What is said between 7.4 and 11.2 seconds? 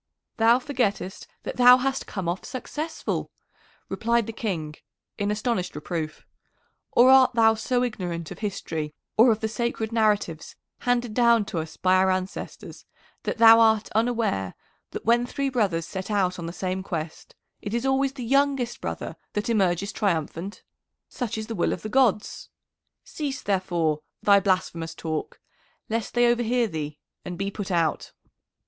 so ignorant of history or of the sacred narratives handed